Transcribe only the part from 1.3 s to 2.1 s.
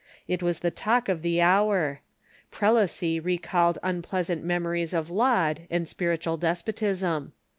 hour.